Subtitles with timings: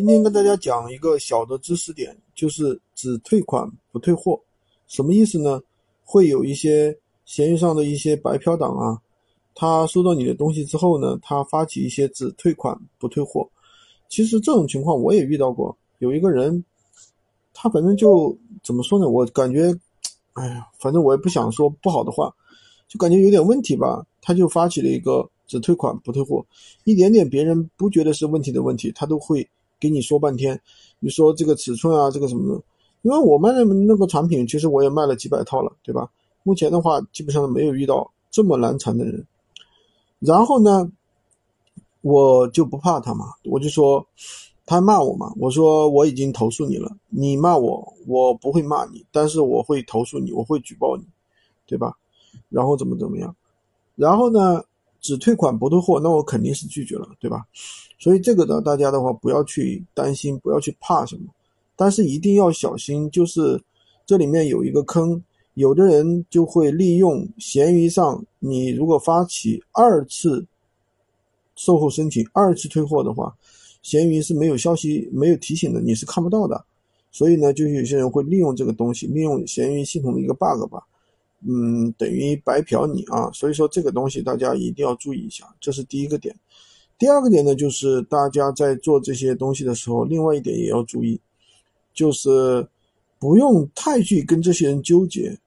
[0.00, 4.40] 今天跟大家讲一个小的知识点，就是只退款不退货，
[4.86, 5.60] 什么意思呢？
[6.02, 8.98] 会有一些闲鱼上的一些白嫖党啊，
[9.54, 13.46] 他收到你的东西之后呢，他发起一些只退款不退货。
[14.08, 16.64] 其实这种情况我也遇到过，有一个人，
[17.52, 19.06] 他反正就怎么说呢？
[19.06, 19.70] 我感觉，
[20.32, 22.34] 哎呀，反正我也不想说不好的话，
[22.88, 24.02] 就感觉有点问题吧。
[24.22, 26.42] 他就发起了一个只退款不退货，
[26.84, 29.46] 一点点别人不觉得是问题的问题，他都会。
[29.80, 30.60] 给你说半天，
[30.98, 32.62] 你说这个尺寸啊，这个什么的，
[33.02, 36.10] 因为我卖的那个产品，其实我也卖了几百套了，对吧？
[36.42, 39.26] 目前的话，基本上没有遇到这么难缠的人。
[40.18, 40.92] 然后呢，
[42.02, 44.06] 我就不怕他嘛，我就说
[44.66, 51.04] 他骂我嘛，我说我已经投诉你了，你骂我，我不会骂你，但是我会投诉你，我会举报你，
[51.66, 51.96] 对吧？
[52.50, 53.34] 然后怎么怎么样？
[53.96, 54.62] 然后呢？
[55.00, 57.44] 只退款不退货，那我肯定是拒绝了，对吧？
[57.98, 61.22] 所以这个呢，大家的话不要去担心，不要去怕什么，
[61.76, 63.60] 但是一定要小心，就是
[64.06, 65.22] 这里面有一个坑，
[65.54, 70.46] 有的人就会利用闲鱼上，你如果发起二次
[71.56, 73.34] 售后申请、二次退货的话，
[73.82, 76.64] 闲鱼是没有消息、没有提醒的，你是看不到的。
[77.12, 80.86] 所以呢，就有些人会利用这个东西，利用闲鱼系统的一个 bug 吧。
[81.46, 83.30] 嗯，等于白嫖你啊！
[83.32, 86.34] 所以说这个东西大家一定要注意一下，这是第一个点。
[86.98, 91.18] 第二个点呢，就是大家在做这些东西的时候，另外一点也要注意，
[91.94, 92.68] 就是
[93.18, 95.38] 不用太去跟这些人纠结。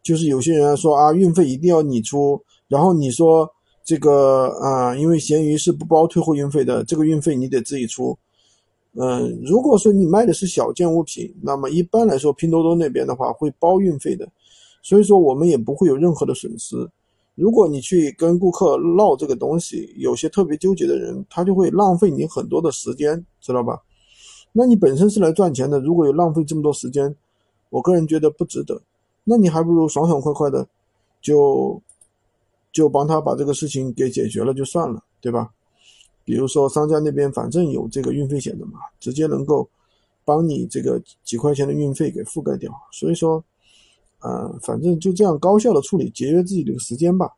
[0.00, 3.48] 就是有些人说啊，运费一定要你出，然后你说
[3.84, 8.16] 这个啊，因为闲鱼是不包退货运费的，这个运费你得自己出。
[8.94, 14.28] 嗯，如果说你卖的是小件物品，那么一般来说拼多多那边的话会包运费的。
[14.82, 16.76] 所以说我们也不会有任何的损失。
[17.34, 23.80] 如果你去跟顾客唠这个东西，有些特别纠结的人，他就会浪费你很多的时间，知道吧？
[24.52, 27.16] 那你本身是来赚钱的，如果有浪费这么多时间，
[27.70, 28.82] 我个人觉得不值得。
[29.24, 30.68] 那你还不如爽爽快快的
[31.22, 31.80] 就
[32.70, 35.50] 就帮他把这个事情给解决了就算了，对吧？
[36.24, 39.66] 比如说商家那边反正有这个运费险的嘛，直接能够
[40.22, 42.70] 帮你这个几块钱的运费给覆盖掉。
[42.90, 43.42] 所以说。
[44.24, 47.28] 嗯，反正就这样高效的处理，节约自己的时间吧。